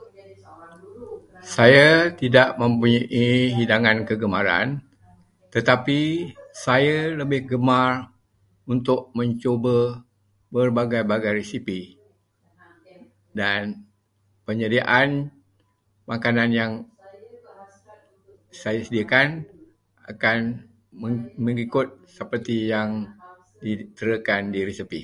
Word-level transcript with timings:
Saya 1.56 1.86
tidak 2.20 2.48
mempunyai 2.60 3.30
hidangan 3.60 3.96
kegemaran, 4.08 4.68
tetapi 5.54 6.00
saya 6.64 6.98
lebih 7.20 7.40
gemar 7.50 7.92
untuk 8.72 9.00
mencuba 9.18 9.76
berbagai-bagai 10.54 11.32
resipi, 11.44 11.80
dan 13.40 13.62
penyediaan 14.48 15.10
makanan 16.10 16.50
yang 16.60 16.72
saya 18.60 18.78
sediakan 18.86 19.26
akan 20.12 20.38
mengikut 21.44 21.88
seperti 22.16 22.56
yang 22.74 22.90
di 24.56 24.60
resipi. 24.68 25.02